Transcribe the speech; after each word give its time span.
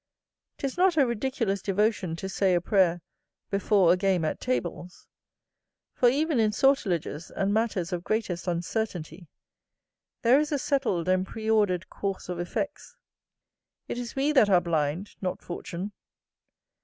'Tis 0.57 0.79
not 0.79 0.97
a 0.97 1.05
ridiculous 1.05 1.61
devotion 1.61 2.15
to 2.15 2.27
say 2.27 2.55
a 2.55 2.59
prayer 2.59 3.01
before 3.51 3.93
a 3.93 3.95
game 3.95 4.25
at 4.25 4.39
tables; 4.39 5.05
for, 5.93 6.09
even 6.09 6.39
in 6.39 6.49
sortileges 6.51 7.29
and 7.29 7.53
matters 7.53 7.93
of 7.93 8.03
greatest 8.03 8.47
uncertainty, 8.47 9.27
there 10.23 10.39
is 10.39 10.51
a 10.51 10.57
settled 10.57 11.07
and 11.07 11.27
preordered 11.27 11.87
course 11.89 12.29
of 12.29 12.39
effects. 12.39 12.95
It 13.87 13.99
is 13.99 14.15
we 14.15 14.31
that 14.31 14.49
are 14.49 14.59
blind, 14.59 15.11
not 15.21 15.43
fortune. 15.43 15.91